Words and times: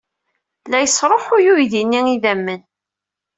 La 0.69 0.77
yesṛuḥuy 0.83 1.45
uydi-nni 1.51 2.01
idammen! 2.15 2.61